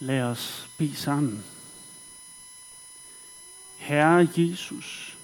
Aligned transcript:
Lad 0.00 0.22
os 0.22 0.68
bede 0.76 0.96
sammen. 0.96 1.44
Herre 3.76 4.28
Jesus, 4.36 5.16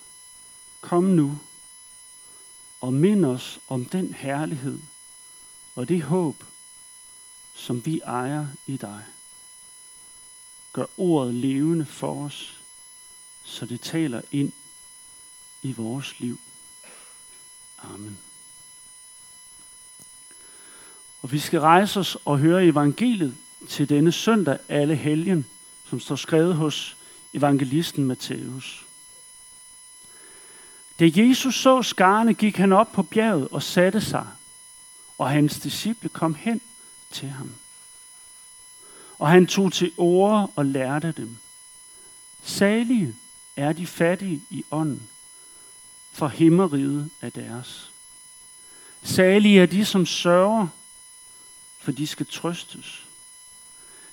kom 0.80 1.04
nu 1.04 1.38
og 2.80 2.92
mind 2.92 3.24
os 3.24 3.60
om 3.68 3.84
den 3.84 4.14
herlighed 4.14 4.78
og 5.74 5.88
det 5.88 6.02
håb, 6.02 6.44
som 7.54 7.86
vi 7.86 8.00
ejer 8.00 8.46
i 8.66 8.76
dig. 8.76 9.04
Gør 10.72 10.86
ordet 10.96 11.34
levende 11.34 11.86
for 11.86 12.24
os, 12.24 12.60
så 13.44 13.66
det 13.66 13.80
taler 13.80 14.22
ind 14.32 14.52
i 15.62 15.72
vores 15.72 16.20
liv. 16.20 16.40
Amen. 17.78 18.18
Og 21.22 21.32
vi 21.32 21.38
skal 21.38 21.60
rejse 21.60 22.00
os 22.00 22.16
og 22.24 22.38
høre 22.38 22.64
evangeliet 22.64 23.36
til 23.68 23.88
denne 23.88 24.12
søndag 24.12 24.58
alle 24.68 24.96
helgen, 24.96 25.46
som 25.88 26.00
står 26.00 26.16
skrevet 26.16 26.54
hos 26.54 26.96
evangelisten 27.34 28.04
Matthæus. 28.04 28.86
Da 31.00 31.10
Jesus 31.14 31.60
så 31.60 31.82
skarne, 31.82 32.34
gik 32.34 32.56
han 32.56 32.72
op 32.72 32.92
på 32.92 33.02
bjerget 33.02 33.48
og 33.48 33.62
satte 33.62 34.00
sig, 34.00 34.26
og 35.18 35.30
hans 35.30 35.58
disciple 35.58 36.08
kom 36.08 36.34
hen 36.34 36.60
til 37.10 37.28
ham. 37.28 37.54
Og 39.18 39.30
han 39.30 39.46
tog 39.46 39.72
til 39.72 39.92
ord 39.96 40.52
og 40.56 40.66
lærte 40.66 41.12
dem. 41.16 41.36
Salige 42.44 43.14
er 43.56 43.72
de 43.72 43.86
fattige 43.86 44.42
i 44.50 44.64
ånden, 44.70 45.08
for 46.12 46.28
himmeriget 46.28 47.10
er 47.20 47.30
deres. 47.30 47.90
Salige 49.02 49.62
er 49.62 49.66
de, 49.66 49.84
som 49.84 50.06
sørger, 50.06 50.68
for 51.78 51.92
de 51.92 52.06
skal 52.06 52.26
trøstes. 52.26 53.06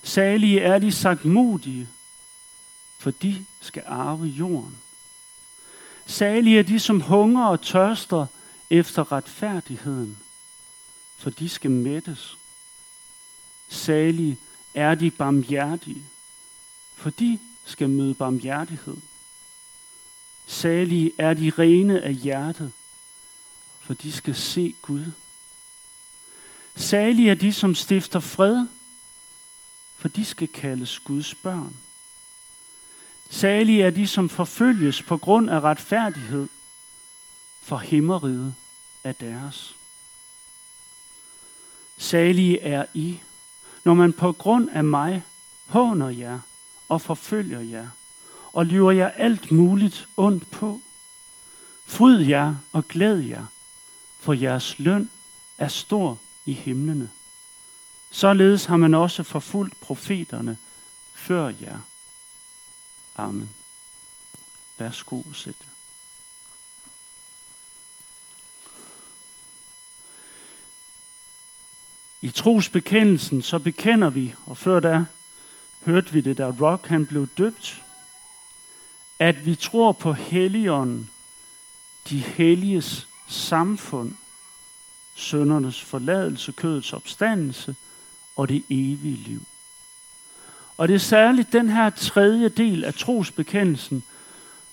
Salige 0.03 0.59
er 0.59 0.79
de 0.79 0.91
sagt 0.91 1.25
modige, 1.25 1.87
for 2.97 3.11
de 3.11 3.45
skal 3.61 3.83
arve 3.85 4.25
jorden. 4.25 4.77
Salige 6.05 6.59
er 6.59 6.63
de, 6.63 6.79
som 6.79 7.01
hunger 7.01 7.45
og 7.45 7.61
tørster 7.61 8.25
efter 8.69 9.11
retfærdigheden, 9.11 10.17
for 11.17 11.29
de 11.29 11.49
skal 11.49 11.71
mættes. 11.71 12.37
Salige 13.69 14.37
er 14.73 14.95
de 14.95 15.11
barmhjertige, 15.11 16.05
for 16.95 17.09
de 17.09 17.39
skal 17.65 17.89
møde 17.89 18.13
barmhjertighed. 18.13 18.97
Salige 20.47 21.11
er 21.17 21.33
de 21.33 21.49
rene 21.59 22.01
af 22.01 22.13
hjertet, 22.13 22.71
for 23.81 23.93
de 23.93 24.11
skal 24.11 24.35
se 24.35 24.75
Gud. 24.81 25.05
Salige 26.75 27.31
er 27.31 27.35
de, 27.35 27.53
som 27.53 27.75
stifter 27.75 28.19
fred, 28.19 28.65
for 30.01 30.07
de 30.07 30.25
skal 30.25 30.47
kaldes 30.47 30.99
Guds 30.99 31.35
børn. 31.35 31.75
Salige 33.29 33.83
er 33.83 33.89
de, 33.89 34.07
som 34.07 34.29
forfølges 34.29 35.01
på 35.01 35.17
grund 35.17 35.49
af 35.49 35.59
retfærdighed, 35.59 36.47
for 37.61 37.77
himmeriget 37.77 38.55
er 39.03 39.11
deres. 39.11 39.75
Salige 41.97 42.61
er 42.61 42.85
I, 42.93 43.19
når 43.83 43.93
man 43.93 44.13
på 44.13 44.31
grund 44.31 44.69
af 44.69 44.83
mig 44.83 45.23
håner 45.65 46.09
jer 46.09 46.39
og 46.89 47.01
forfølger 47.01 47.59
jer, 47.59 47.87
og 48.53 48.65
lyver 48.65 48.91
jer 48.91 49.09
alt 49.09 49.51
muligt 49.51 50.07
ondt 50.17 50.51
på. 50.51 50.81
Fryd 51.85 52.19
jer 52.19 52.55
og 52.71 52.87
glæd 52.87 53.17
jer, 53.17 53.45
for 54.19 54.33
jeres 54.33 54.79
løn 54.79 55.09
er 55.57 55.67
stor 55.67 56.17
i 56.45 56.53
himlene. 56.53 57.09
Således 58.11 58.65
har 58.65 58.77
man 58.77 58.93
også 58.93 59.23
forfulgt 59.23 59.79
profeterne 59.81 60.57
før 61.13 61.53
jer. 61.61 61.79
Amen. 63.15 63.49
Værsgo 64.77 65.21
og 65.21 65.35
sæt 65.35 65.55
I 72.21 72.29
trosbekendelsen 72.29 73.41
så 73.41 73.59
bekender 73.59 74.09
vi, 74.09 74.33
og 74.45 74.57
før 74.57 74.79
da 74.79 75.05
hørte 75.85 76.13
vi 76.13 76.21
det, 76.21 76.37
da 76.37 76.53
Rock 76.61 76.87
han 76.87 77.05
blev 77.05 77.27
døbt, 77.27 77.83
at 79.19 79.45
vi 79.45 79.55
tror 79.55 79.91
på 79.91 80.13
Helligånden, 80.13 81.09
de 82.09 82.19
helliges 82.19 83.07
samfund, 83.27 84.15
søndernes 85.15 85.81
forladelse, 85.81 86.51
kødets 86.51 86.93
opstandelse 86.93 87.75
og 88.35 88.49
det 88.49 88.63
evige 88.69 89.15
liv. 89.15 89.45
Og 90.77 90.87
det 90.87 90.93
er 90.93 90.99
særligt 90.99 91.53
den 91.53 91.69
her 91.69 91.89
tredje 91.89 92.49
del 92.49 92.83
af 92.83 92.93
trosbekendelsen, 92.93 94.03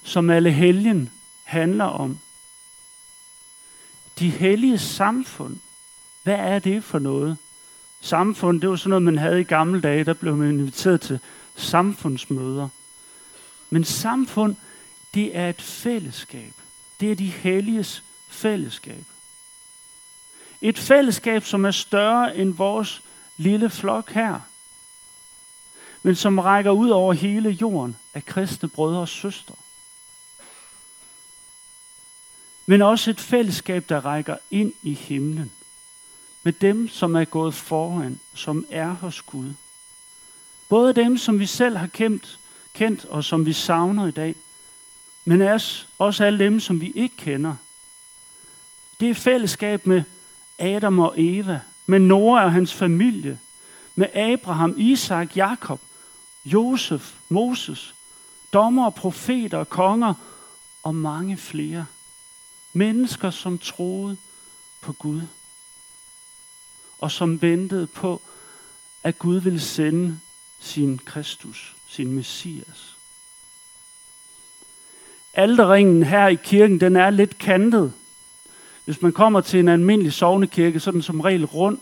som 0.03 0.31
alle 0.31 0.53
helgen 0.53 1.11
handler 1.45 1.85
om. 1.85 2.19
De 4.19 4.31
hellige 4.31 4.79
samfund. 4.79 5.57
Hvad 6.23 6.35
er 6.35 6.59
det 6.59 6.85
for 6.85 6.99
noget? 6.99 7.37
Samfund, 8.01 8.61
det 8.61 8.71
var 8.71 8.77
sådan 8.77 8.91
noget, 8.91 9.03
man 9.03 9.19
havde 9.19 9.41
i 9.41 9.45
gamle 9.45 9.81
dage. 9.81 10.05
Der 10.05 10.13
blev 10.13 10.37
man 10.37 10.59
inviteret 10.59 11.01
til 11.01 11.19
samfundsmøder. 11.57 12.69
Men 13.71 13.85
samfund, 13.85 14.57
det 15.15 15.37
er 15.37 15.49
et 15.49 15.63
fællesskab. 15.63 16.53
Det 17.01 17.11
er 17.11 17.15
de 17.15 17.27
helliges 17.27 18.03
fællesskab. 18.29 19.05
Et 20.61 20.79
fællesskab, 20.79 21.45
som 21.45 21.65
er 21.65 21.71
større 21.71 22.37
end 22.37 22.55
vores 22.55 23.03
lille 23.39 23.71
flok 23.71 24.11
her, 24.11 24.41
men 26.03 26.15
som 26.15 26.39
rækker 26.39 26.71
ud 26.71 26.91
over 26.91 27.13
hele 27.13 27.51
jorden 27.51 27.97
af 28.15 28.27
kristne 28.27 28.69
brødre 28.69 29.01
og 29.01 29.09
søstre. 29.09 29.55
Men 32.67 32.83
også 32.83 33.11
et 33.11 33.21
fællesskab, 33.21 33.89
der 33.89 34.05
rækker 34.05 34.37
ind 34.51 34.73
i 34.83 34.95
himlen. 34.95 35.53
Med 36.43 36.53
dem, 36.53 36.89
som 36.89 37.17
er 37.17 37.25
gået 37.25 37.55
foran, 37.55 38.21
som 38.35 38.67
er 38.71 38.91
hos 38.91 39.23
Gud. 39.23 39.53
Både 40.69 40.93
dem, 40.93 41.19
som 41.19 41.39
vi 41.39 41.47
selv 41.47 41.77
har 41.77 41.87
kendt, 41.87 42.39
kendt 42.75 43.05
og 43.05 43.25
som 43.25 43.47
vi 43.47 43.53
savner 43.53 44.07
i 44.07 44.11
dag, 44.11 44.35
men 45.25 45.61
også 45.99 46.25
alle 46.25 46.39
dem, 46.39 46.61
som 46.61 46.81
vi 46.81 46.93
ikke 46.95 47.17
kender. 47.17 47.55
Det 49.01 49.11
er 49.11 49.15
fællesskab 49.15 49.87
med 49.87 50.03
Adam 50.59 50.99
og 50.99 51.15
Eva, 51.17 51.61
med 51.91 51.99
Noah 51.99 52.45
og 52.45 52.53
hans 52.53 52.75
familie, 52.75 53.39
med 53.95 54.07
Abraham, 54.15 54.75
Isak, 54.79 55.37
Jakob, 55.37 55.81
Josef, 56.45 57.15
Moses, 57.29 57.95
dommer, 58.53 58.91
profeter, 58.91 59.65
konger 59.65 60.15
og 60.83 60.95
mange 60.95 61.37
flere. 61.37 61.87
Mennesker, 62.73 63.31
som 63.31 63.59
troede 63.59 64.17
på 64.81 64.93
Gud, 64.93 65.21
og 66.99 67.11
som 67.11 67.43
ventede 67.43 67.87
på, 67.87 68.23
at 69.03 69.19
Gud 69.19 69.41
ville 69.41 69.61
sende 69.61 70.21
sin 70.61 70.99
Kristus, 70.99 71.77
sin 71.89 72.13
Messias. 72.13 72.97
Alterringen 75.33 76.03
her 76.03 76.29
i 76.29 76.35
kirken, 76.35 76.81
den 76.81 76.97
er 76.97 77.11
lidt 77.11 77.39
kantet. 77.39 77.93
Hvis 78.89 79.03
man 79.03 79.13
kommer 79.13 79.41
til 79.41 79.61
en 79.61 79.69
almindelig 79.69 80.13
sovnekirke, 80.13 80.81
så 80.81 80.91
er 80.91 80.93
den 80.93 81.03
som 81.03 81.21
regel 81.21 81.45
rund. 81.45 81.79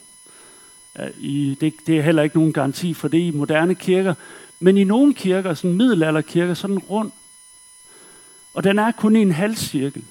I, 1.18 1.56
det, 1.60 1.74
det 1.86 1.98
er 1.98 2.02
heller 2.02 2.22
ikke 2.22 2.36
nogen 2.36 2.52
garanti 2.52 2.94
for 2.94 3.08
det 3.08 3.18
i 3.18 3.30
moderne 3.30 3.74
kirker. 3.74 4.14
Men 4.60 4.78
i 4.78 4.84
nogle 4.84 5.14
kirker, 5.14 5.54
sådan 5.54 5.76
middelalderkirker, 5.76 6.54
så 6.54 6.66
er 6.66 6.70
den 6.70 6.78
rund. 6.78 7.12
Og 8.54 8.64
den 8.64 8.78
er 8.78 8.90
kun 8.90 9.16
i 9.16 9.22
en 9.22 9.32
halv 9.32 9.56
cirkel. 9.56 10.04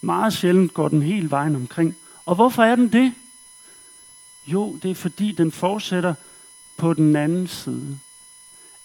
Meget 0.00 0.32
sjældent 0.32 0.74
går 0.74 0.88
den 0.88 1.02
hele 1.02 1.30
vejen 1.30 1.56
omkring. 1.56 1.96
Og 2.26 2.34
hvorfor 2.34 2.62
er 2.62 2.76
den 2.76 2.92
det? 2.92 3.12
Jo, 4.46 4.78
det 4.82 4.90
er 4.90 4.94
fordi 4.94 5.32
den 5.32 5.52
fortsætter 5.52 6.14
på 6.76 6.94
den 6.94 7.16
anden 7.16 7.46
side. 7.46 7.98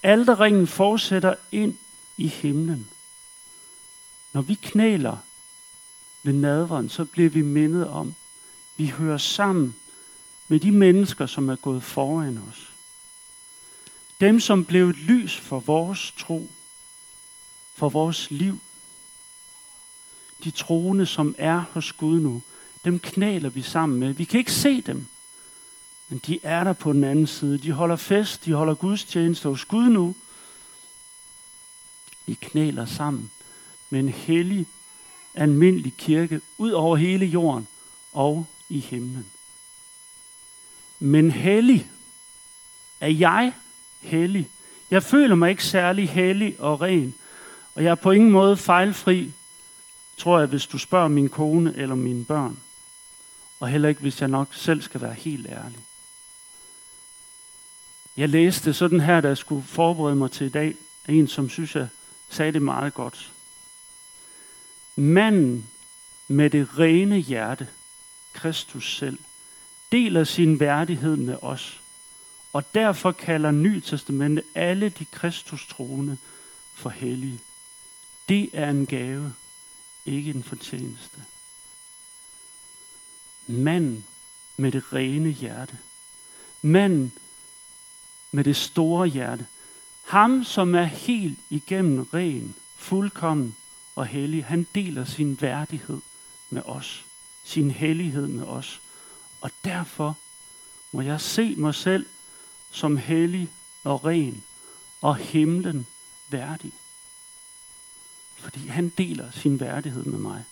Alterringen 0.04 0.68
fortsætter 0.68 1.36
ind 1.52 1.78
i 2.18 2.28
himlen. 2.28 2.88
Når 4.34 4.42
vi 4.42 4.54
knæler 4.54 5.18
ved 6.24 6.34
nadveren, 6.34 6.90
så 6.90 7.06
bliver 7.06 7.30
vi 7.30 7.42
mindet 7.42 7.88
om, 7.88 8.16
vi 8.78 8.88
hører 8.88 9.18
sammen 9.18 9.76
med 10.48 10.60
de 10.60 10.72
mennesker, 10.72 11.26
som 11.26 11.50
er 11.50 11.56
gået 11.56 11.84
foran 11.84 12.42
os. 12.50 12.70
Dem, 14.22 14.40
som 14.40 14.66
blev 14.66 14.90
et 14.90 14.98
lys 14.98 15.38
for 15.38 15.60
vores 15.60 16.14
tro, 16.18 16.50
for 17.76 17.90
vores 17.90 18.32
liv. 18.32 18.60
De 20.44 20.52
troende, 20.52 21.06
som 21.06 21.36
er 21.38 21.64
hos 21.72 21.94
Gud 21.94 22.20
nu, 22.20 22.42
dem 22.86 23.00
knæler 23.00 23.50
vi 23.50 23.62
sammen 23.62 24.00
med. 24.00 24.14
Vi 24.14 24.24
kan 24.24 24.40
ikke 24.40 24.52
se 24.52 24.82
dem, 24.82 25.06
men 26.10 26.22
de 26.28 26.40
er 26.44 26.64
der 26.64 26.74
på 26.74 26.94
den 26.94 27.04
anden 27.04 27.28
side. 27.28 27.58
De 27.58 27.72
holder 27.72 27.96
fest, 27.96 28.46
de 28.46 28.54
holder 28.54 28.74
Guds 28.74 29.04
tjeneste 29.04 29.50
hos 29.50 29.66
Gud 29.66 29.90
nu. 29.90 30.16
Vi 32.26 32.34
knæler 32.34 32.86
sammen 32.86 33.32
med 33.90 34.00
en 34.00 34.10
hellig, 34.10 34.68
almindelig 35.36 35.94
kirke 35.98 36.42
ud 36.58 36.72
over 36.72 36.96
hele 36.96 37.26
jorden 37.26 37.68
og 38.14 38.46
i 38.70 38.80
himlen. 38.80 39.26
Men 41.00 41.32
hellig 41.32 41.88
er 43.00 43.08
jeg 43.08 43.54
hellig. 44.02 44.50
Jeg 44.92 45.04
føler 45.04 45.36
mig 45.36 45.50
ikke 45.50 45.66
særlig 45.66 46.10
hellig 46.10 46.60
og 46.60 46.82
ren, 46.82 47.16
og 47.76 47.84
jeg 47.84 47.92
er 47.92 47.96
på 47.96 48.12
ingen 48.12 48.32
måde 48.32 48.58
fejlfri, 48.58 49.32
tror 50.18 50.40
jeg, 50.40 50.48
hvis 50.48 50.66
du 50.66 50.78
spørger 50.78 51.08
min 51.08 51.30
kone 51.30 51.74
eller 51.76 51.96
mine 51.96 52.26
børn. 52.26 52.60
Og 53.60 53.70
heller 53.70 53.90
ikke, 53.90 54.02
hvis 54.02 54.22
jeg 54.22 54.30
nok 54.30 54.48
selv 54.52 54.82
skal 54.82 55.02
være 55.02 55.14
helt 55.14 55.48
ærlig. 55.48 55.80
Jeg 58.18 58.30
læste 58.30 58.74
sådan 58.74 59.00
her, 59.00 59.22
da 59.22 59.28
jeg 59.28 59.38
skulle 59.38 59.64
forberede 59.64 60.16
mig 60.16 60.32
til 60.32 60.48
i 60.48 60.50
dag, 60.50 60.76
en, 61.08 61.28
som 61.28 61.50
synes, 61.50 61.76
jeg 61.76 61.88
sagde 62.30 62.52
det 62.52 62.62
meget 62.62 62.94
godt. 62.94 63.32
Manden 64.96 65.70
med 66.28 66.50
det 66.50 66.80
rene 66.80 67.18
hjerte, 67.18 67.68
Kristus 68.34 68.98
selv, 68.98 69.20
deler 69.92 70.24
sin 70.24 70.60
værdighed 70.60 71.16
med 71.16 71.38
os, 71.42 71.82
og 72.54 72.74
derfor 72.74 73.12
kalder 73.12 73.52
Ny 73.52 73.80
Testamente 73.80 74.44
alle 74.56 74.90
de 74.90 75.06
Kristus 75.06 75.68
troende 75.68 76.18
for 76.74 76.90
hellige. 76.90 77.40
Det 78.30 78.50
er 78.54 78.70
en 78.70 78.86
gave, 78.86 79.34
ikke 80.06 80.32
en 80.32 80.44
fortjeneste. 80.44 81.24
Manden 83.48 84.06
med 84.58 84.72
det 84.72 84.94
rene 84.94 85.30
hjerte. 85.30 85.78
Manden 86.62 87.14
med 88.32 88.44
det 88.44 88.56
store 88.56 89.08
hjerte. 89.08 89.48
Ham, 90.04 90.44
som 90.44 90.76
er 90.76 90.84
helt 90.84 91.40
igennem 91.50 92.02
ren, 92.02 92.56
fuldkommen 92.76 93.56
og 93.96 94.06
hellig, 94.06 94.46
han 94.46 94.68
deler 94.76 95.06
sin 95.06 95.42
værdighed 95.42 96.02
med 96.50 96.62
os, 96.66 97.06
sin 97.44 97.72
hellighed 97.72 98.28
med 98.28 98.44
os. 98.44 98.82
Og 99.42 99.52
derfor 99.64 100.18
må 100.92 101.02
jeg 101.02 101.22
se 101.22 101.56
mig 101.56 101.76
selv 101.76 102.06
som 102.72 102.98
hellig 102.98 103.50
og 103.84 104.06
ren 104.06 104.44
og 105.02 105.16
himlen 105.16 105.88
værdig. 106.30 106.72
Fordi 108.38 108.68
han 108.68 108.90
deler 108.90 109.32
sin 109.32 109.60
værdighed 109.60 110.04
med 110.04 110.20
mig. 110.20 110.44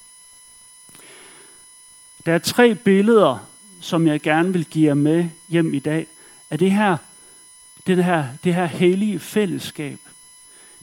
Der 2.25 2.33
er 2.33 2.39
tre 2.39 2.75
billeder, 2.75 3.47
som 3.81 4.07
jeg 4.07 4.21
gerne 4.21 4.53
vil 4.53 4.65
give 4.65 4.87
jer 4.87 4.93
med 4.93 5.29
hjem 5.47 5.73
i 5.73 5.79
dag, 5.79 6.07
af 6.49 6.59
det 6.59 6.71
her, 6.71 6.97
det 7.87 8.05
her, 8.05 8.27
det 8.43 8.55
her 8.55 8.65
hellige 8.65 9.19
fællesskab. 9.19 9.99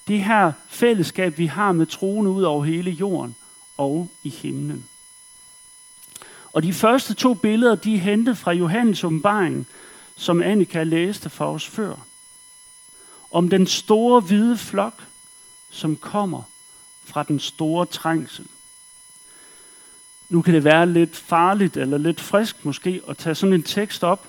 Det 0.08 0.25
her 0.25 0.52
fællesskab, 0.69 1.38
vi 1.38 1.46
har 1.46 1.72
med 1.72 1.87
troende 1.87 2.31
ud 2.31 2.43
over 2.43 2.64
hele 2.64 2.90
jorden 2.90 3.37
og 3.76 4.10
i 4.22 4.28
himlen. 4.28 4.88
Og 6.52 6.62
de 6.62 6.72
første 6.72 7.14
to 7.14 7.34
billeder, 7.34 7.75
de 7.75 7.94
er 7.94 7.99
hentet 7.99 8.38
fra 8.38 8.52
Johannes 8.52 9.05
åbenbaring, 9.05 9.66
som 10.16 10.43
Annika 10.43 10.82
læste 10.82 11.31
for 11.31 11.55
os 11.55 11.66
før. 11.66 11.94
Om 13.31 13.49
den 13.49 13.66
store 13.66 14.20
hvide 14.20 14.58
flok, 14.58 15.02
som 15.70 15.96
kommer 15.96 16.43
fra 17.05 17.22
den 17.22 17.40
store 17.40 17.87
trængsel. 17.87 18.46
Nu 20.28 20.43
kan 20.43 20.55
det 20.55 20.64
være 20.64 20.87
lidt 20.87 21.16
farligt 21.16 21.76
eller 21.76 21.99
lidt 21.99 22.20
frisk 22.20 22.64
måske 22.64 23.00
at 23.08 23.19
tage 23.19 23.34
sådan 23.34 23.52
en 23.52 23.62
tekst 23.62 24.05
op 24.05 24.28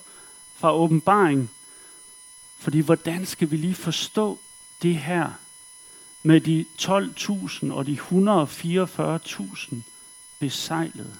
fra 0.55 0.75
åbenbaring. 0.75 1.49
Fordi 2.59 2.79
hvordan 2.79 3.25
skal 3.25 3.51
vi 3.51 3.57
lige 3.57 3.75
forstå 3.75 4.39
det 4.81 4.95
her 4.95 5.29
med 6.23 6.41
de 6.41 6.65
12.000 6.81 7.73
og 7.73 7.85
de 7.85 7.99
144.000 8.11 9.75
besejlede? 10.39 11.15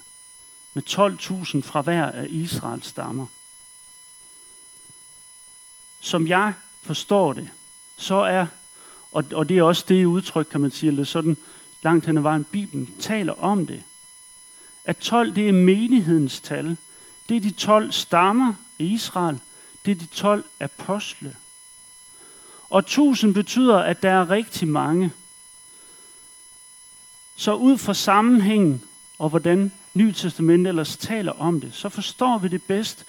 Med 0.74 0.84
12.000 0.90 1.62
fra 1.62 1.81
hver 1.81 2.06
af 2.06 2.28
Israels 2.30 2.88
stammer. 2.88 3.25
Som 6.00 6.28
jeg 6.28 6.54
forstår 6.81 7.34
det, 7.34 7.50
så 7.98 8.16
er, 8.16 8.48
og, 9.12 9.25
og 9.34 9.50
det 9.50 9.57
er 9.57 9.63
også 9.63 9.86
det 9.88 10.06
udtryk, 10.06 10.48
kan 10.51 10.62
man 10.62 10.72
sige, 10.72 10.88
eller 10.88 11.04
sådan 11.04 11.38
langt 11.84 12.06
hen 12.06 12.18
ad 12.18 12.22
vejen, 12.22 12.44
Bibelen 12.44 12.95
taler 13.00 13.34
om 13.34 13.68
det, 13.68 13.84
at 14.86 14.98
12 14.98 15.36
det 15.36 15.50
er 15.50 15.54
menighedens 15.54 16.42
tal. 16.42 16.78
Det 17.30 17.38
er 17.38 17.42
de 17.42 17.52
12 17.52 17.92
stammer 17.92 18.54
i 18.80 18.86
Israel. 18.86 19.40
Det 19.86 19.92
er 19.92 19.95
de 19.95 20.06
12 20.06 20.44
apostle. 20.60 21.36
Og 22.69 22.86
tusind 22.86 23.33
betyder, 23.33 23.77
at 23.77 24.04
der 24.04 24.12
er 24.12 24.30
rigtig 24.30 24.68
mange. 24.68 25.12
Så 27.36 27.54
ud 27.54 27.77
fra 27.77 27.94
sammenhængen 27.94 28.83
og 29.19 29.30
hvordan 29.30 29.71
Nye 29.94 30.13
Testament 30.13 30.68
ellers 30.68 30.98
taler 30.98 31.31
om 31.31 31.62
det, 31.62 31.74
så 31.74 31.89
forstår 31.89 32.38
vi 32.38 32.48
det 32.48 32.63
bedst, 32.63 33.06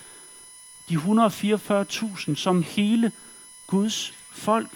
de 0.88 0.96
144.000 0.96 2.34
som 2.34 2.62
hele 2.62 3.12
Guds 3.66 4.14
folk. 4.32 4.70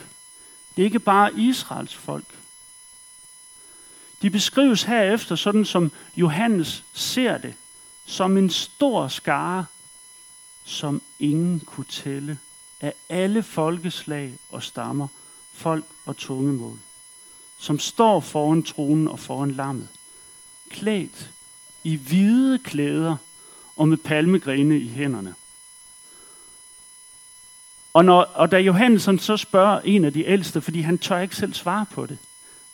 Det 0.76 0.82
er 0.82 0.86
ikke 0.86 0.98
bare 0.98 1.34
Israels 1.34 1.94
folk. 1.94 2.38
De 4.22 4.30
beskrives 4.30 4.82
herefter 4.82 5.36
sådan, 5.36 5.64
som 5.64 5.92
Johannes 6.16 6.84
ser 6.92 7.38
det, 7.38 7.54
som 8.06 8.36
en 8.36 8.50
stor 8.50 9.08
skare, 9.08 9.64
som 10.64 11.02
ingen 11.18 11.60
kunne 11.60 11.84
tælle, 11.84 12.38
af 12.84 12.92
alle 13.08 13.42
folkeslag 13.42 14.32
og 14.50 14.62
stammer, 14.62 15.08
folk 15.52 15.84
og 16.06 16.16
tungemål, 16.16 16.78
som 17.58 17.78
står 17.78 18.20
foran 18.20 18.62
tronen 18.62 19.08
og 19.08 19.18
foran 19.18 19.50
lammet, 19.50 19.88
klædt 20.70 21.30
i 21.84 21.96
hvide 21.96 22.58
klæder 22.58 23.16
og 23.76 23.88
med 23.88 23.96
palmegrene 23.96 24.78
i 24.78 24.88
hænderne. 24.88 25.34
Og, 27.92 28.04
når, 28.04 28.22
og 28.22 28.50
da 28.50 28.58
Johannes 28.58 29.02
så 29.02 29.36
spørger 29.36 29.80
en 29.80 30.04
af 30.04 30.12
de 30.12 30.26
ældste, 30.26 30.60
fordi 30.60 30.80
han 30.80 30.98
tør 30.98 31.18
ikke 31.18 31.36
selv 31.36 31.54
svare 31.54 31.86
på 31.92 32.06
det, 32.06 32.18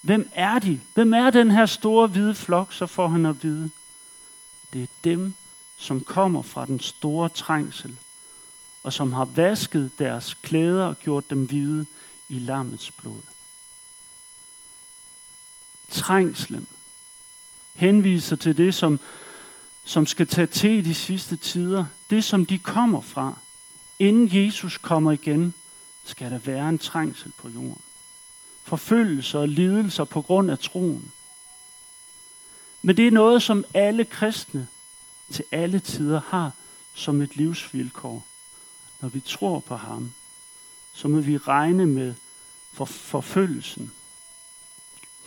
Hvem 0.00 0.30
er 0.34 0.58
de? 0.58 0.80
Hvem 0.94 1.14
er 1.14 1.30
den 1.30 1.50
her 1.50 1.66
store 1.66 2.06
hvide 2.06 2.34
flok? 2.34 2.72
Så 2.72 2.86
får 2.86 3.08
han 3.08 3.26
at 3.26 3.42
vide. 3.42 3.70
Det 4.72 4.82
er 4.82 4.86
dem, 5.04 5.34
som 5.76 6.00
kommer 6.00 6.42
fra 6.42 6.66
den 6.66 6.80
store 6.80 7.28
trængsel, 7.28 7.98
og 8.82 8.92
som 8.92 9.12
har 9.12 9.24
vasket 9.24 9.90
deres 9.98 10.34
klæder 10.34 10.84
og 10.84 10.98
gjort 10.98 11.30
dem 11.30 11.46
hvide 11.46 11.86
i 12.28 12.38
lammets 12.38 12.90
blod. 12.90 13.22
Trængslen 15.90 16.66
henviser 17.74 18.36
til 18.36 18.56
det, 18.56 18.74
som, 18.74 19.00
som 19.84 20.06
skal 20.06 20.26
tage 20.26 20.46
til 20.46 20.70
i 20.70 20.80
de 20.80 20.94
sidste 20.94 21.36
tider. 21.36 21.84
Det, 22.10 22.24
som 22.24 22.46
de 22.46 22.58
kommer 22.58 23.00
fra. 23.00 23.38
Inden 23.98 24.44
Jesus 24.44 24.78
kommer 24.78 25.12
igen, 25.12 25.54
skal 26.04 26.30
der 26.30 26.38
være 26.38 26.68
en 26.68 26.78
trængsel 26.78 27.32
på 27.38 27.48
jorden 27.48 27.82
forfølgelser 28.70 29.38
og 29.38 29.48
lidelser 29.48 30.04
på 30.04 30.22
grund 30.22 30.50
af 30.50 30.58
troen. 30.58 31.12
Men 32.82 32.96
det 32.96 33.06
er 33.06 33.10
noget, 33.10 33.42
som 33.42 33.64
alle 33.74 34.04
kristne 34.04 34.68
til 35.32 35.44
alle 35.52 35.78
tider 35.80 36.20
har 36.26 36.52
som 36.94 37.20
et 37.20 37.36
livsvilkår. 37.36 38.26
Når 39.00 39.08
vi 39.08 39.20
tror 39.20 39.60
på 39.60 39.76
ham, 39.76 40.12
så 40.92 41.08
må 41.08 41.20
vi 41.20 41.36
regne 41.36 41.86
med 41.86 42.14
for 42.72 42.84
forfølgelsen, 42.84 43.92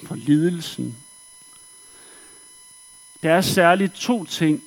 for 0.03 0.15
lidelsen. 0.15 0.97
Der 3.23 3.33
er 3.33 3.41
særligt 3.41 3.93
to 3.93 4.25
ting, 4.25 4.63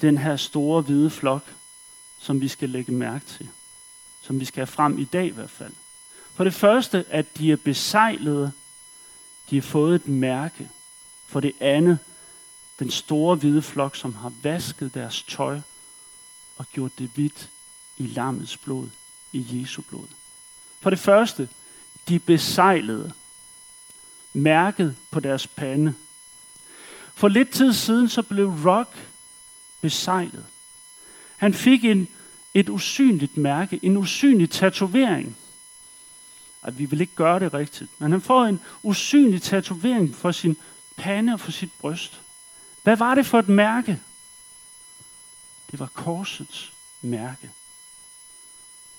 den 0.00 0.18
her 0.18 0.36
store 0.36 0.82
hvide 0.82 1.10
flok, 1.10 1.54
som 2.18 2.40
vi 2.40 2.48
skal 2.48 2.70
lægge 2.70 2.92
mærke 2.92 3.26
til. 3.26 3.48
Som 4.22 4.40
vi 4.40 4.44
skal 4.44 4.60
have 4.60 4.66
frem 4.66 4.98
i 4.98 5.04
dag 5.04 5.26
i 5.26 5.30
hvert 5.30 5.50
fald. 5.50 5.72
For 6.34 6.44
det 6.44 6.54
første, 6.54 7.04
at 7.08 7.38
de 7.38 7.52
er 7.52 7.56
besejlede. 7.56 8.52
De 9.50 9.56
har 9.56 9.62
fået 9.62 9.94
et 9.94 10.08
mærke. 10.08 10.68
For 11.26 11.40
det 11.40 11.52
andet, 11.60 11.98
den 12.78 12.90
store 12.90 13.36
hvide 13.36 13.62
flok, 13.62 13.96
som 13.96 14.14
har 14.14 14.32
vasket 14.42 14.94
deres 14.94 15.22
tøj 15.22 15.60
og 16.56 16.66
gjort 16.66 16.92
det 16.98 17.10
hvidt 17.14 17.50
i 17.96 18.06
lammets 18.06 18.56
blod, 18.56 18.88
i 19.32 19.46
Jesu 19.50 19.82
blod. 19.82 20.06
For 20.80 20.90
det 20.90 20.98
første, 20.98 21.48
de 22.08 22.18
besejlede. 22.18 23.12
Mærket 24.32 24.96
på 25.10 25.20
deres 25.20 25.46
pande. 25.46 25.94
For 27.14 27.28
lidt 27.28 27.50
tid 27.50 27.72
siden, 27.72 28.08
så 28.08 28.22
blev 28.22 28.48
Rock 28.64 29.08
besejlet. 29.80 30.44
Han 31.36 31.54
fik 31.54 31.84
en, 31.84 32.08
et 32.54 32.68
usynligt 32.68 33.36
mærke, 33.36 33.80
en 33.82 33.96
usynlig 33.96 34.50
tatovering 34.50 35.36
at 36.66 36.78
vi 36.78 36.84
vil 36.84 37.00
ikke 37.00 37.14
gøre 37.14 37.40
det 37.40 37.54
rigtigt. 37.54 37.90
Men 37.98 38.12
han 38.12 38.20
får 38.20 38.44
en 38.44 38.60
usynlig 38.82 39.42
tatovering 39.42 40.14
for 40.14 40.32
sin 40.32 40.56
pande 40.96 41.32
og 41.32 41.40
for 41.40 41.50
sit 41.50 41.72
bryst. 41.80 42.20
Hvad 42.82 42.96
var 42.96 43.14
det 43.14 43.26
for 43.26 43.38
et 43.38 43.48
mærke? 43.48 44.00
Det 45.70 45.78
var 45.80 45.86
korsets 45.86 46.72
mærke. 47.02 47.50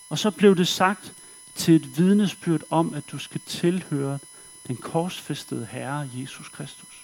Og 0.10 0.20
så 0.20 0.32
blev 0.32 0.56
det 0.56 0.68
sagt 0.68 1.14
til 1.56 1.76
et 1.76 1.98
vidnesbyrd 1.98 2.62
om, 2.70 2.94
at 2.94 3.04
du 3.12 3.18
skal 3.18 3.42
tilhøre 3.46 4.20
den 4.68 4.76
korsfæstede 4.76 5.68
Herre, 5.72 6.10
Jesus 6.14 6.50
Kristus. 6.50 7.04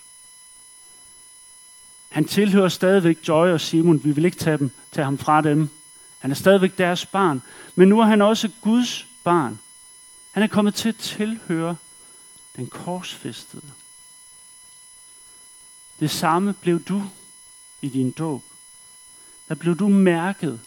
Han 2.09 2.25
tilhører 2.25 2.69
stadigvæk 2.69 3.27
Joy 3.27 3.47
og 3.47 3.61
Simon. 3.61 4.03
Vi 4.03 4.11
vil 4.11 4.25
ikke 4.25 4.37
tage, 4.37 4.57
dem, 4.57 4.71
tage 4.91 5.05
ham 5.05 5.17
fra 5.17 5.41
dem. 5.41 5.69
Han 6.19 6.31
er 6.31 6.35
stadigvæk 6.35 6.77
deres 6.77 7.05
barn. 7.05 7.41
Men 7.75 7.87
nu 7.87 7.99
er 7.99 8.05
han 8.05 8.21
også 8.21 8.49
Guds 8.61 9.07
barn 9.23 9.59
Han 10.31 10.43
er 10.43 10.47
kommet 10.47 10.75
til 10.75 10.89
at 10.89 10.95
tilhøre 10.95 11.75
den 12.55 12.67
korsfæstede. 12.67 13.71
Det 15.99 16.11
samme 16.11 16.53
blev 16.53 16.83
du 16.83 17.03
i 17.81 17.89
din 17.89 18.11
dåb. 18.11 18.43
Der 19.47 19.55
blev 19.55 19.77
du 19.77 19.87
mærket. 19.87 20.59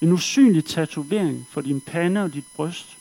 En 0.00 0.12
usynlig 0.12 0.64
tatovering 0.64 1.46
for 1.50 1.60
din 1.60 1.80
pande 1.80 2.22
og 2.22 2.32
dit 2.32 2.46
bryst. 2.56 2.96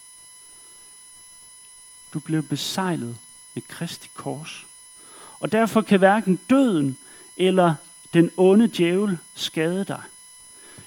Du 2.13 2.19
blev 2.19 2.43
besejlet 2.43 3.17
med 3.53 3.63
Kristi 3.67 4.09
kors. 4.13 4.65
Og 5.39 5.51
derfor 5.51 5.81
kan 5.81 5.99
hverken 5.99 6.39
døden 6.49 6.97
eller 7.37 7.75
den 8.13 8.31
onde 8.37 8.67
djævel 8.67 9.17
skade 9.35 9.85
dig. 9.85 10.01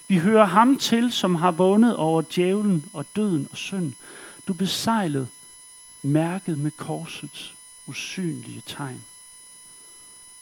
Vi 0.08 0.18
hører 0.18 0.44
ham 0.44 0.78
til, 0.78 1.12
som 1.12 1.34
har 1.34 1.50
vundet 1.50 1.96
over 1.96 2.22
djævlen 2.34 2.90
og 2.92 3.06
døden 3.16 3.48
og 3.50 3.56
synd. 3.56 3.92
Du 4.48 4.52
besejlet, 4.52 5.28
mærket 6.02 6.58
med 6.58 6.70
korsets 6.70 7.54
usynlige 7.86 8.62
tegn. 8.66 9.04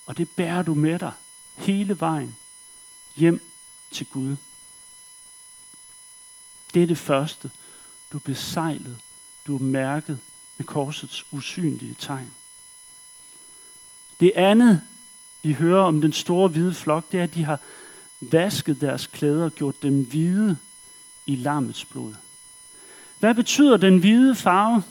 Og 0.07 0.19
det 0.19 0.31
bærer 0.31 0.62
du 0.62 0.75
med 0.75 0.99
dig 0.99 1.12
hele 1.57 2.00
vejen 2.00 2.37
hjem 3.17 3.43
til 3.91 4.07
Gud. 4.07 4.37
Det 6.75 6.83
er 6.83 6.87
det 6.87 6.99
første. 6.99 7.50
Du 8.12 8.17
er 8.17 8.23
besejlet. 8.25 8.97
Du 9.47 9.57
er 9.57 9.62
mærket 9.62 10.19
med 10.59 10.67
korsets 10.67 11.25
usynlige 11.33 11.97
tegn. 11.99 12.31
Det 14.21 14.33
andet, 14.37 14.81
vi 15.43 15.53
hører 15.53 15.83
om 15.83 16.00
den 16.00 16.12
store 16.12 16.49
hvide 16.49 16.75
flok, 16.75 17.12
det 17.12 17.21
er, 17.21 17.25
at 17.25 17.35
de 17.35 17.45
har 17.45 17.61
vasket 18.21 18.81
deres 18.81 19.07
klæder 19.07 19.45
og 19.45 19.55
gjort 19.55 19.83
dem 19.83 20.05
hvide 20.05 20.57
i 21.27 21.37
lammets 21.37 21.85
blod. 21.85 22.15
Hvad 23.19 23.35
betyder 23.35 23.77
den 23.77 23.99
hvide 23.99 24.35
farve? 24.35 24.83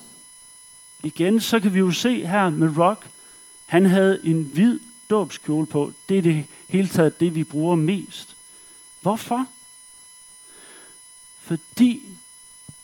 Igen, 1.03 1.41
så 1.41 1.59
kan 1.59 1.73
vi 1.73 1.79
jo 1.79 1.91
se 1.91 2.25
her 2.25 2.49
med 2.49 2.77
Rock, 2.77 3.09
han 3.65 3.85
havde 3.85 4.19
en 4.23 4.43
hvid 4.43 4.79
dåbskjole 5.09 5.67
på. 5.67 5.93
Det 6.09 6.17
er 6.17 6.21
det 6.21 6.45
hele 6.69 6.87
taget 6.87 7.19
det, 7.19 7.35
vi 7.35 7.43
bruger 7.43 7.75
mest. 7.75 8.35
Hvorfor? 9.01 9.45
Fordi 11.49 12.17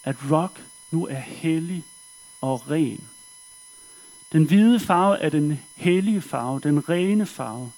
at 0.04 0.16
Rock 0.32 0.64
nu 0.92 1.08
er 1.08 1.20
hellig 1.20 1.86
og 2.42 2.70
ren. 2.70 3.10
Den 4.32 4.44
hvide 4.44 4.80
farve 4.80 5.20
er 5.20 5.30
den 5.30 5.60
hellige 5.76 6.22
farve, 6.22 6.60
den 6.60 6.90
rene 6.90 7.26
farve. 7.26 7.72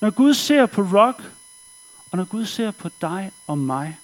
Når 0.00 0.10
Gud 0.10 0.34
ser 0.34 0.66
på 0.66 0.82
Rock, 0.82 1.32
og 2.10 2.18
når 2.18 2.24
Gud 2.24 2.46
ser 2.46 2.70
på 2.70 2.90
dig 3.00 3.32
og 3.46 3.58
mig, 3.58 3.98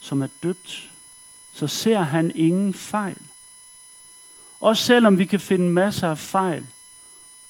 som 0.00 0.22
er 0.22 0.28
døbt, 0.42 0.90
så 1.52 1.66
ser 1.66 2.00
han 2.00 2.32
ingen 2.34 2.74
fejl. 2.74 3.22
Også 4.60 4.84
selvom 4.84 5.18
vi 5.18 5.24
kan 5.24 5.40
finde 5.40 5.70
masser 5.70 6.10
af 6.10 6.18
fejl 6.18 6.66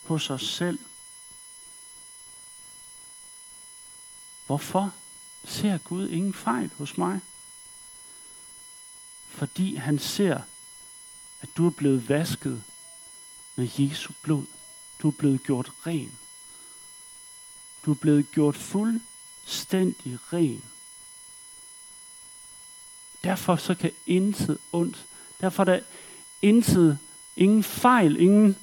hos 0.03 0.31
os 0.31 0.47
selv. 0.49 0.79
Hvorfor 4.47 4.93
ser 5.45 5.79
Gud 5.79 6.09
ingen 6.09 6.35
fejl 6.35 6.71
hos 6.79 6.99
mig? 6.99 7.21
Fordi 9.29 9.75
han 9.75 9.99
ser, 9.99 10.41
at 11.41 11.49
du 11.57 11.67
er 11.67 11.71
blevet 11.71 12.09
vasket 12.09 12.63
med 13.57 13.69
Jesu 13.79 14.13
blod. 14.23 14.47
Du 15.03 15.09
er 15.09 15.13
blevet 15.13 15.43
gjort 15.43 15.73
ren. 15.87 16.19
Du 17.87 17.91
er 17.91 17.95
blevet 17.95 18.31
gjort 18.31 18.57
fuldstændig 18.57 20.19
ren. 20.33 20.63
Derfor 23.25 23.57
så 23.57 23.75
kan 23.75 23.93
intet 24.07 24.59
ondt, 24.73 25.07
derfor 25.41 25.63
er 25.63 25.65
der 25.65 25.81
intet, 26.43 26.99
ingen 27.37 27.63
fejl, 27.63 28.21
ingen, 28.21 28.57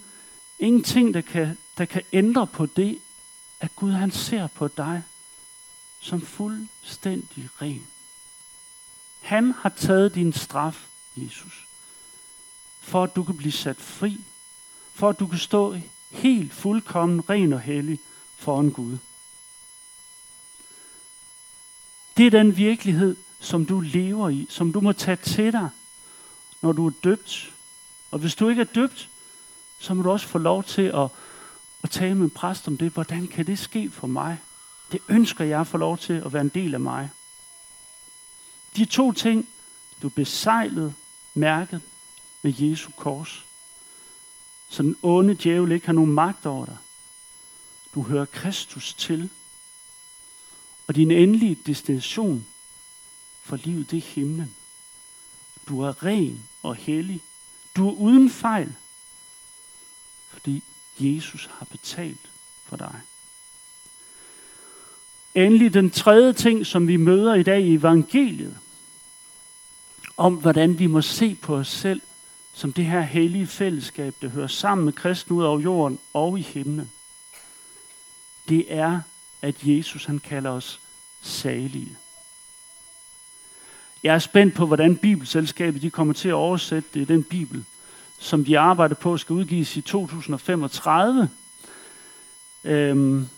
ingenting, 0.60 1.14
der 1.14 1.22
kan, 1.22 1.58
der 1.78 1.86
kan 1.86 2.02
ændre 2.14 2.48
på 2.48 2.66
det, 2.66 3.00
at 3.60 3.76
Gud 3.76 3.92
han 3.92 4.12
ser 4.12 4.48
på 4.48 4.68
dig 4.68 5.04
som 6.00 6.22
fuldstændig 6.22 7.50
ren. 7.62 7.88
Han 9.22 9.54
har 9.60 9.70
taget 9.70 10.16
din 10.16 10.34
straf, 10.34 10.86
Jesus, 11.16 11.68
for 12.82 13.04
at 13.04 13.16
du 13.16 13.24
kan 13.24 13.38
blive 13.38 13.52
sat 13.52 13.78
fri, 13.78 14.18
for 14.94 15.10
at 15.10 15.20
du 15.20 15.28
kan 15.28 15.40
stå 15.40 15.76
helt 16.12 16.54
fuldkommen 16.54 17.30
ren 17.30 17.54
og 17.54 17.62
hellig 17.62 18.00
foran 18.38 18.70
Gud. 18.70 18.98
Det 22.18 22.26
er 22.26 22.32
den 22.32 22.58
virkelighed, 22.58 23.16
som 23.40 23.66
du 23.66 23.80
lever 23.80 24.30
i, 24.30 24.48
som 24.50 24.74
du 24.74 24.82
må 24.82 24.92
tage 24.92 25.16
til 25.16 25.54
dig, 25.54 25.70
når 26.62 26.72
du 26.72 26.88
er 26.88 26.92
døbt. 27.04 27.54
Og 28.12 28.20
hvis 28.20 28.36
du 28.36 28.50
ikke 28.50 28.62
er 28.62 28.66
døbt, 28.76 29.10
så 29.80 29.94
må 29.94 30.04
du 30.04 30.12
også 30.12 30.28
få 30.28 30.38
lov 30.38 30.64
til 30.64 30.82
at, 30.82 31.10
at 31.84 31.90
tale 31.90 32.16
med 32.16 32.24
en 32.24 32.30
præst 32.30 32.68
om 32.68 32.78
det. 32.78 32.92
Hvordan 32.92 33.28
kan 33.28 33.48
det 33.48 33.60
ske 33.60 33.92
for 33.92 34.08
mig? 34.08 34.38
Det 34.92 35.00
ønsker 35.10 35.46
jeg 35.46 35.60
at 35.60 35.68
få 35.68 35.78
lov 35.78 35.98
til 35.98 36.14
at 36.14 36.34
være 36.34 36.42
en 36.42 36.50
del 36.50 36.74
af 36.74 36.80
mig. 36.80 37.10
De 38.76 38.86
to 38.86 39.12
ting, 39.12 39.50
du 40.02 40.10
besejlede 40.10 40.94
mærket 41.34 41.82
med 42.42 42.54
Jesu 42.58 42.92
kors. 42.92 43.46
Så 44.70 44.84
den 44.84 44.96
onde 45.02 45.36
djævel 45.36 45.72
ikke 45.72 45.86
har 45.86 45.94
nogen 45.94 46.12
magt 46.12 46.46
over 46.46 46.66
dig. 46.66 46.78
Du 47.96 48.02
hører 48.02 48.26
Kristus 48.26 48.94
til. 48.94 49.30
Og 50.88 50.96
din 50.96 51.12
endelige 51.12 51.56
destination 51.66 52.48
for 53.44 53.56
livet, 53.56 53.92
det 53.92 53.98
er 53.98 54.02
himlen. 54.16 54.56
Du 55.68 55.82
er 55.82 56.04
ren 56.06 56.44
og 56.64 56.76
hellig. 56.76 57.22
Du 57.76 57.90
er 57.90 57.94
uden 57.94 58.30
fejl, 58.30 58.76
fordi 60.30 60.64
Jesus 61.00 61.50
har 61.52 61.66
betalt 61.66 62.32
for 62.66 62.78
dig. 62.78 63.02
Endelig 65.36 65.74
den 65.74 65.90
tredje 65.90 66.34
ting, 66.34 66.66
som 66.66 66.88
vi 66.88 66.98
møder 66.98 67.34
i 67.34 67.44
dag 67.44 67.62
i 67.62 67.74
evangeliet, 67.74 68.58
om 70.18 70.34
hvordan 70.34 70.80
vi 70.80 70.88
må 70.88 71.02
se 71.02 71.36
på 71.36 71.56
os 71.56 71.68
selv 71.68 72.02
som 72.60 72.74
det 72.74 72.86
her 72.86 73.02
hellige 73.02 73.48
fællesskab, 73.48 74.16
der 74.22 74.30
hører 74.30 74.48
sammen 74.48 74.86
med 74.86 74.94
kristen 74.94 75.36
ud 75.36 75.44
over 75.44 75.60
jorden 75.60 76.00
og 76.14 76.40
i 76.40 76.42
himlen. 76.42 76.92
Det 78.50 78.66
er, 78.74 79.02
at 79.42 79.56
Jesus 79.64 80.06
han 80.06 80.20
kalder 80.20 80.50
os 80.50 80.80
salige. 81.22 81.98
Jeg 84.04 84.16
er 84.16 84.20
spændt 84.20 84.54
på, 84.54 84.66
hvordan 84.66 84.98
Bibelselskabet 84.98 85.82
de 85.82 85.90
kommer 85.90 86.14
til 86.14 86.30
at 86.30 86.34
oversætte 86.34 86.90
det 86.94 87.02
i 87.02 87.06
den 87.06 87.24
Bibel, 87.24 87.66
som 88.20 88.46
de 88.46 88.60
arbejder 88.60 88.96
på, 88.96 89.18
skal 89.18 89.34
udgives 89.34 89.78
i 89.78 89.82
2035. 89.82 91.30
Øhm, 92.64 93.30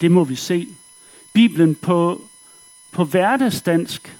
det 0.00 0.10
må 0.10 0.24
vi 0.24 0.34
se. 0.34 0.68
Bibelen 1.32 1.74
på, 1.74 2.24
på 2.90 3.04
hverdagsdansk 3.04 4.16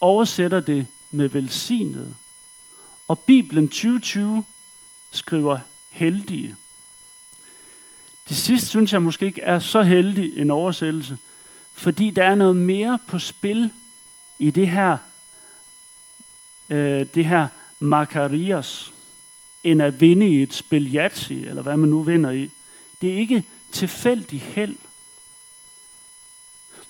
oversætter 0.00 0.60
det 0.60 0.86
med 1.10 1.28
velsignet. 1.28 2.16
Og 3.08 3.18
Bibelen 3.18 3.68
2020 3.68 4.44
skriver 5.10 5.58
heldige. 5.90 6.56
Det 8.28 8.36
sidste 8.36 8.68
synes 8.68 8.92
jeg 8.92 9.02
måske 9.02 9.26
ikke 9.26 9.42
er 9.42 9.58
så 9.58 9.82
heldig 9.82 10.38
en 10.38 10.50
oversættelse, 10.50 11.18
fordi 11.72 12.10
der 12.10 12.24
er 12.24 12.34
noget 12.34 12.56
mere 12.56 12.98
på 13.06 13.18
spil 13.18 13.70
i 14.38 14.50
det 14.50 14.68
her, 14.68 14.96
øh, 16.70 17.06
det 17.14 17.24
her 17.24 17.48
Makarias, 17.78 18.92
end 19.64 19.82
at 19.82 20.00
vinde 20.00 20.28
i 20.28 20.42
et 20.42 20.54
spil 20.54 20.96
eller 20.96 21.62
hvad 21.62 21.76
man 21.76 21.88
nu 21.88 22.02
vinder 22.02 22.30
i. 22.30 22.50
Det 23.00 23.12
er 23.12 23.16
ikke 23.16 23.44
tilfældig 23.72 24.40
held. 24.40 24.76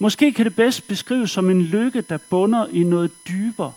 Måske 0.02 0.32
kan 0.32 0.44
det 0.44 0.56
bedst 0.56 0.88
beskrives 0.88 1.30
som 1.30 1.50
en 1.50 1.62
lykke, 1.62 2.00
der 2.00 2.18
bunder 2.18 2.66
i 2.66 2.82
noget 2.82 3.28
dybere, 3.28 3.72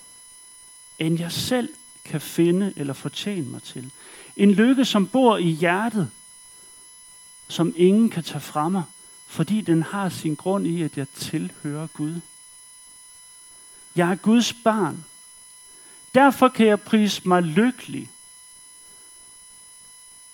end 1.00 1.20
jeg 1.20 1.32
selv 1.32 1.70
kan 2.06 2.22
finde 2.22 2.74
eller 2.76 2.94
fortjene 2.94 3.50
mig 3.50 3.64
til. 3.64 3.92
En 4.36 4.52
lykke, 4.52 4.86
som 4.86 5.08
bor 5.08 5.38
i 5.38 5.50
hjertet, 5.50 6.12
som 7.48 7.74
ingen 7.78 8.10
kan 8.10 8.24
tage 8.24 8.40
fra 8.40 8.70
mig, 8.70 8.84
fordi 9.28 9.62
den 9.62 9.84
har 9.84 10.10
sin 10.10 10.36
grund 10.36 10.68
i, 10.68 10.82
at 10.82 10.98
jeg 10.98 11.08
tilhører 11.16 11.88
Gud. 11.88 12.20
Jeg 13.96 14.12
er 14.12 14.16
Guds 14.16 14.54
barn. 14.54 15.06
Derfor 16.16 16.48
kan 16.48 16.68
jeg 16.68 16.82
prise 16.82 17.28
mig 17.28 17.44
lykkelig. 17.44 18.10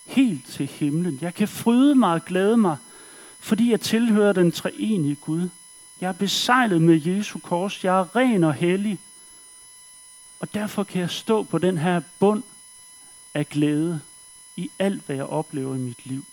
Helt 0.05 0.47
til 0.47 0.67
himlen. 0.67 1.19
Jeg 1.21 1.33
kan 1.33 1.47
fryde 1.47 1.95
mig 1.95 2.13
og 2.13 2.25
glæde 2.25 2.57
mig, 2.57 2.77
fordi 3.39 3.71
jeg 3.71 3.81
tilhører 3.81 4.33
den 4.33 4.51
treenige 4.51 5.15
Gud. 5.15 5.49
Jeg 6.01 6.07
er 6.07 6.13
besejlet 6.13 6.81
med 6.81 7.01
Jesu 7.05 7.39
kors. 7.39 7.83
Jeg 7.83 7.99
er 7.99 8.15
ren 8.15 8.43
og 8.43 8.53
hellig. 8.53 8.99
Og 10.39 10.53
derfor 10.53 10.83
kan 10.83 11.01
jeg 11.01 11.09
stå 11.09 11.43
på 11.43 11.57
den 11.57 11.77
her 11.77 12.01
bund 12.19 12.43
af 13.33 13.49
glæde 13.49 14.01
i 14.55 14.71
alt, 14.79 15.05
hvad 15.05 15.15
jeg 15.15 15.25
oplever 15.25 15.75
i 15.75 15.77
mit 15.77 16.05
liv. 16.05 16.25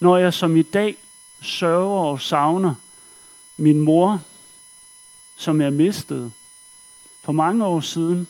Når 0.00 0.16
jeg 0.16 0.34
som 0.34 0.56
i 0.56 0.62
dag 0.62 0.96
sørger 1.40 2.04
og 2.04 2.20
savner 2.20 2.74
min 3.56 3.80
mor, 3.80 4.22
som 5.36 5.60
jeg 5.60 5.72
mistede 5.72 6.32
for 7.22 7.32
mange 7.32 7.64
år 7.64 7.80
siden, 7.80 8.28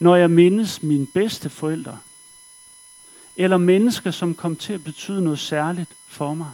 når 0.00 0.16
jeg 0.16 0.30
mindes 0.30 0.82
mine 0.82 1.06
bedste 1.06 1.50
forældre, 1.50 1.98
eller 3.36 3.56
mennesker, 3.56 4.10
som 4.10 4.34
kom 4.34 4.56
til 4.56 4.72
at 4.72 4.84
betyde 4.84 5.24
noget 5.24 5.38
særligt 5.38 5.90
for 6.06 6.34
mig, 6.34 6.50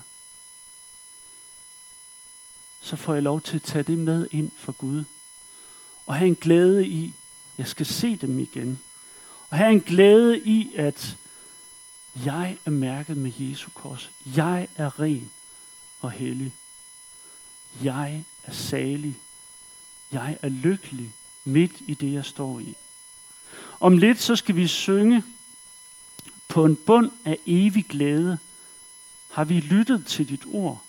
så 2.81 2.97
får 2.97 3.15
jeg 3.15 3.23
lov 3.23 3.41
til 3.41 3.57
at 3.57 3.63
tage 3.63 3.83
det 3.83 3.99
med 3.99 4.27
ind 4.31 4.51
for 4.57 4.73
Gud. 4.73 5.05
Og 6.07 6.15
have 6.15 6.29
en 6.29 6.35
glæde 6.35 6.87
i, 6.87 7.07
at 7.07 7.59
jeg 7.59 7.67
skal 7.67 7.87
se 7.87 8.17
dem 8.17 8.39
igen. 8.39 8.81
Og 9.51 9.57
have 9.57 9.73
en 9.73 9.81
glæde 9.81 10.39
i, 10.39 10.71
at 10.75 11.17
jeg 12.25 12.59
er 12.67 12.71
mærket 12.71 13.17
med 13.17 13.33
Jesu 13.39 13.71
kors. 13.75 14.11
Jeg 14.37 14.69
er 14.77 15.01
ren 15.01 15.31
og 16.01 16.11
hellig. 16.11 16.53
Jeg 17.83 18.25
er 18.45 18.53
salig. 18.53 19.17
Jeg 20.13 20.39
er 20.43 20.49
lykkelig 20.49 21.13
midt 21.45 21.73
i 21.81 21.95
det, 21.95 22.13
jeg 22.13 22.25
står 22.25 22.61
i. 22.61 22.75
Om 23.81 23.99
lidt 23.99 24.21
så 24.21 24.37
skal 24.37 24.57
vi 24.57 24.67
synge 24.67 25.25
på 26.49 26.65
en 26.65 26.77
bund 26.77 27.11
af 27.25 27.39
evig 27.47 27.87
glæde. 27.87 28.39
Har 29.31 29.45
vi 29.45 29.61
lyttet 29.61 30.07
til 30.07 30.29
dit 30.29 30.43
ord? 30.47 30.85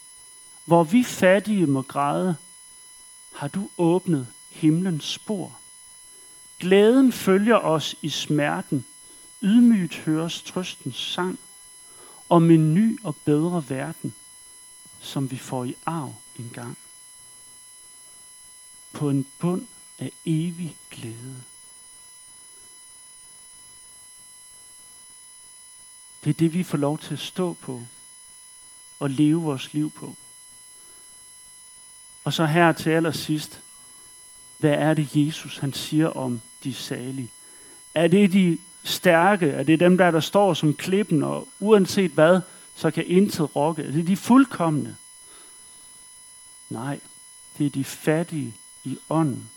Hvor 0.72 0.84
vi 0.84 1.04
fattige 1.04 1.68
må 1.68 1.82
græde, 1.82 2.36
har 3.36 3.48
du 3.48 3.70
åbnet 3.78 4.28
himlens 4.50 5.04
spor. 5.04 5.60
Glæden 6.60 7.12
følger 7.12 7.56
os 7.56 7.96
i 8.01 8.10
smerten, 8.10 8.86
ydmygt 9.42 9.96
høres 9.96 10.42
trøstens 10.42 10.96
sang, 10.96 11.40
om 12.30 12.51
en 12.51 12.74
ny 12.74 13.00
og 13.04 13.16
bedre 13.16 13.70
verden, 13.70 14.16
som 15.00 15.32
vi 15.32 15.38
får 15.38 15.63
i 15.63 15.75
arv 15.86 16.16
engang. 16.40 16.78
På 18.94 19.10
en 19.10 19.28
bund 19.40 19.68
af 20.00 20.12
evig 20.25 20.78
glæde. 20.92 21.44
Det 26.24 26.30
er 26.30 26.34
det, 26.34 26.54
vi 26.54 26.63
får 26.63 26.78
lov 26.78 27.00
til 27.00 27.13
at 27.13 27.20
stå 27.20 27.54
på 27.54 27.82
og 29.00 29.10
leve 29.10 29.42
vores 29.42 29.74
liv 29.74 29.92
på. 29.92 30.16
Og 32.24 32.34
så 32.34 32.46
her 32.46 32.72
til 32.72 32.90
allersidst, 32.90 33.62
hvad 34.58 34.72
er 34.72 34.94
det 34.94 35.10
Jesus 35.16 35.58
han 35.58 35.74
siger 35.74 36.08
om 36.08 36.42
de 36.63 36.74
salige? 36.74 37.30
Er 37.96 38.08
det 38.08 38.34
de 38.34 38.58
stærke? 38.84 39.50
Er 39.50 39.63
det 39.63 39.80
dem, 39.80 39.98
der, 39.98 40.12
der 40.12 40.20
står 40.20 40.54
som 40.54 40.74
klippen, 40.74 41.24
og 41.24 41.48
uanset 41.60 42.12
hvad, 42.12 42.42
så 42.75 42.92
kan 42.92 43.08
intet 43.08 43.56
rokke? 43.56 43.84
Er 43.84 43.92
det 43.92 44.08
de 44.08 44.18
fuldkommende? 44.18 44.96
Nej, 46.70 47.00
det 47.58 47.66
er 47.66 47.70
de 47.70 47.84
fattige 47.84 48.54
i 48.84 48.98
ånden. 49.10 49.50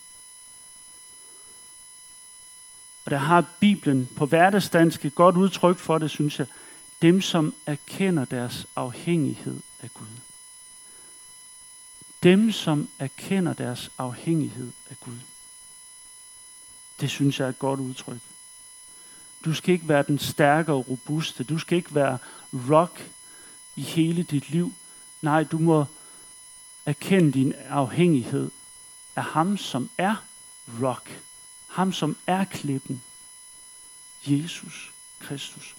Og 3.05 3.11
der 3.11 3.17
har 3.17 3.45
Bibelen 3.61 4.09
på 4.17 4.27
hverdagsdansk 4.27 5.05
et 5.05 5.15
godt 5.15 5.37
udtryk 5.37 5.79
for 5.79 5.99
det, 5.99 6.11
synes 6.11 6.39
jeg. 6.39 6.47
Dem, 7.03 7.21
som 7.21 7.55
erkender 7.67 8.25
deres 8.25 8.67
afhængighed 8.77 9.61
af 9.83 9.95
Gud. 9.95 10.07
Dem, 12.25 12.53
som 12.53 12.89
erkender 12.99 13.53
deres 13.53 13.91
afhængighed 13.99 14.73
af 14.91 15.01
Gud. 15.01 15.19
Det 17.01 17.11
synes 17.11 17.39
jeg 17.41 17.45
er 17.45 17.49
et 17.49 17.59
godt 17.59 17.81
udtryk. 17.81 18.21
Du 19.45 19.55
skal 19.55 19.75
ikke 19.75 19.89
være 19.89 20.05
den 20.09 20.19
stærke 20.19 20.73
og 20.73 20.89
robuste. 20.89 21.45
Du 21.45 21.59
skal 21.59 21.79
ikke 21.79 21.95
være 21.95 22.19
rock 22.71 23.11
i 23.77 23.83
hele 23.83 24.23
dit 24.23 24.51
liv. 24.51 24.75
Nej, 25.23 25.45
du 25.45 25.59
må 25.59 25.85
erkende 26.87 27.33
din 27.33 27.53
afhængighed 27.53 28.51
af 29.17 29.25
ham, 29.25 29.57
som 29.57 29.91
er 29.99 30.25
rock. 30.83 31.21
Ham, 31.69 31.93
som 31.93 32.17
er 32.27 32.45
klippen. 32.45 33.03
Jesus 34.27 34.93
Kristus. 35.19 35.77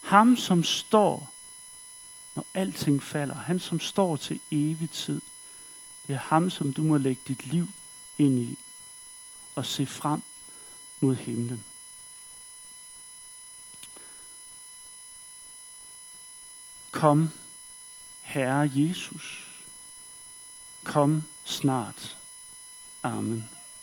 Ham, 0.00 0.36
som 0.36 0.64
står, 0.64 1.32
når 2.34 2.46
alting 2.54 3.02
falder. 3.02 3.34
Han, 3.34 3.60
som 3.60 3.80
står 3.80 4.16
til 4.16 4.40
evig 4.50 4.90
tid. 4.90 5.20
Det 6.08 6.14
er 6.14 6.18
ham, 6.18 6.50
som 6.50 6.72
du 6.72 6.82
må 6.82 6.96
lægge 6.96 7.22
dit 7.28 7.46
liv 7.46 7.68
ind 8.18 8.38
i 8.38 8.58
og 9.54 9.66
se 9.66 9.86
frem 9.86 10.22
mod 11.00 11.16
himlen. 11.16 11.64
Kom, 16.90 17.30
Herre 18.20 18.70
Jesus. 18.74 19.48
Kom 20.84 21.22
snart. 21.44 22.18
Amen. 23.02 23.57